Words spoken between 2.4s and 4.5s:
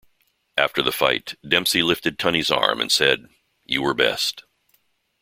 arm and said, You were best.